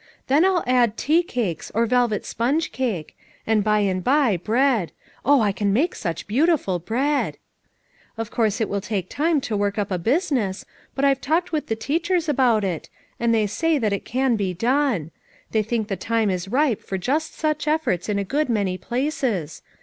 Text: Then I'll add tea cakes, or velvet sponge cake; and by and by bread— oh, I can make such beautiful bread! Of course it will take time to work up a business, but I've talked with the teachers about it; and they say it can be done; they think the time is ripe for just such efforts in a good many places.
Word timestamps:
Then 0.25 0.43
I'll 0.43 0.63
add 0.65 0.97
tea 0.97 1.21
cakes, 1.21 1.71
or 1.75 1.85
velvet 1.85 2.25
sponge 2.25 2.71
cake; 2.71 3.15
and 3.45 3.63
by 3.63 3.81
and 3.81 4.03
by 4.03 4.35
bread— 4.35 4.91
oh, 5.25 5.41
I 5.41 5.51
can 5.51 5.71
make 5.71 5.93
such 5.93 6.25
beautiful 6.25 6.79
bread! 6.79 7.37
Of 8.17 8.31
course 8.31 8.59
it 8.59 8.67
will 8.67 8.81
take 8.81 9.09
time 9.11 9.39
to 9.41 9.55
work 9.55 9.77
up 9.77 9.91
a 9.91 9.99
business, 9.99 10.65
but 10.95 11.05
I've 11.05 11.21
talked 11.21 11.51
with 11.51 11.67
the 11.67 11.75
teachers 11.75 12.27
about 12.27 12.63
it; 12.63 12.89
and 13.19 13.31
they 13.31 13.45
say 13.45 13.75
it 13.75 14.03
can 14.05 14.35
be 14.35 14.55
done; 14.55 15.11
they 15.51 15.61
think 15.61 15.87
the 15.87 15.95
time 15.97 16.31
is 16.31 16.47
ripe 16.49 16.81
for 16.81 16.97
just 16.97 17.35
such 17.35 17.67
efforts 17.67 18.09
in 18.09 18.17
a 18.17 18.23
good 18.23 18.49
many 18.49 18.79
places. 18.79 19.61